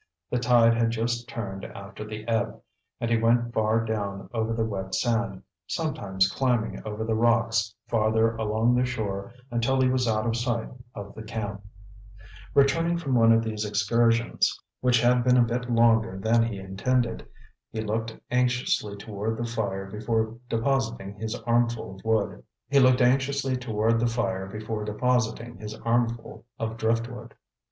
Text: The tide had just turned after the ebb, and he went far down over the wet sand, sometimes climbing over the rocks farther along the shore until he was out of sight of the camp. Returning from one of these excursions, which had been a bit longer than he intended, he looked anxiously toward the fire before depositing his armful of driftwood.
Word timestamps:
The 0.31 0.39
tide 0.39 0.73
had 0.73 0.89
just 0.89 1.27
turned 1.29 1.63
after 1.63 2.03
the 2.03 2.27
ebb, 2.27 2.59
and 2.99 3.11
he 3.11 3.17
went 3.19 3.53
far 3.53 3.85
down 3.85 4.31
over 4.33 4.51
the 4.51 4.65
wet 4.65 4.95
sand, 4.95 5.43
sometimes 5.67 6.27
climbing 6.27 6.81
over 6.87 7.03
the 7.03 7.13
rocks 7.13 7.75
farther 7.87 8.35
along 8.35 8.73
the 8.73 8.83
shore 8.83 9.31
until 9.51 9.79
he 9.79 9.87
was 9.89 10.07
out 10.07 10.25
of 10.25 10.35
sight 10.35 10.69
of 10.95 11.13
the 11.13 11.21
camp. 11.21 11.61
Returning 12.55 12.97
from 12.97 13.13
one 13.13 13.31
of 13.31 13.43
these 13.43 13.63
excursions, 13.63 14.59
which 14.79 14.99
had 15.01 15.23
been 15.23 15.37
a 15.37 15.43
bit 15.43 15.69
longer 15.69 16.17
than 16.17 16.41
he 16.41 16.57
intended, 16.57 17.27
he 17.69 17.81
looked 17.81 18.17
anxiously 18.31 18.95
toward 18.95 19.37
the 19.37 19.45
fire 19.45 19.85
before 19.85 20.35
depositing 20.49 21.13
his 21.13 21.35
armful 21.45 21.93
of 26.59 26.77
driftwood. 26.77 27.33